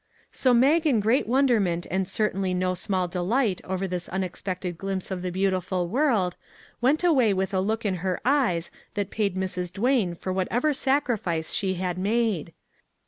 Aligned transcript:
So 0.31 0.51
Mag 0.51 0.87
in 0.87 0.99
great 0.99 1.27
wonderment 1.27 1.85
and 1.91 2.07
certainly 2.09 2.55
no 2.55 2.73
small 2.73 3.07
delight 3.07 3.61
over 3.63 3.87
this 3.87 4.09
unexpected 4.09 4.75
glimpse 4.75 5.11
of 5.11 5.21
the 5.21 5.31
beautiful 5.31 5.87
world, 5.87 6.35
went 6.81 7.03
away 7.03 7.35
with 7.35 7.53
a 7.53 7.59
look 7.59 7.85
in 7.85 7.97
her 8.01 8.19
eyes 8.25 8.71
that 8.95 9.11
paid 9.11 9.35
Mrs. 9.35 9.71
Duane 9.71 10.15
for 10.15 10.33
whatever 10.33 10.73
sacrifice 10.73 11.53
she 11.53 11.75
had 11.75 11.99
made. 11.99 12.51